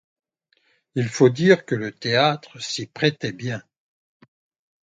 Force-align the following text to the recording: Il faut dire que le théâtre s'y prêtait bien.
Il 0.95 1.07
faut 1.09 1.29
dire 1.29 1.63
que 1.63 1.75
le 1.75 1.91
théâtre 1.91 2.59
s'y 2.59 2.87
prêtait 2.87 3.31
bien. 3.33 3.61